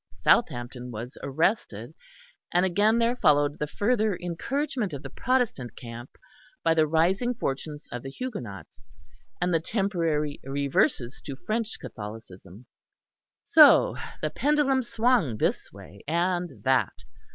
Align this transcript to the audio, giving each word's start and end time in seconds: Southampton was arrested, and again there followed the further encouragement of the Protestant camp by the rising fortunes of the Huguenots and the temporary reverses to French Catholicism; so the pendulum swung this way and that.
Southampton 0.23 0.89
was 0.89 1.15
arrested, 1.21 1.93
and 2.51 2.65
again 2.65 2.97
there 2.97 3.15
followed 3.15 3.59
the 3.59 3.67
further 3.67 4.17
encouragement 4.19 4.93
of 4.93 5.03
the 5.03 5.11
Protestant 5.11 5.75
camp 5.75 6.17
by 6.63 6.73
the 6.73 6.87
rising 6.87 7.35
fortunes 7.35 7.87
of 7.91 8.01
the 8.01 8.09
Huguenots 8.09 8.81
and 9.39 9.53
the 9.53 9.59
temporary 9.59 10.39
reverses 10.43 11.21
to 11.25 11.35
French 11.35 11.77
Catholicism; 11.79 12.65
so 13.43 13.95
the 14.23 14.31
pendulum 14.31 14.81
swung 14.81 15.37
this 15.37 15.71
way 15.71 16.03
and 16.07 16.63
that. 16.63 17.03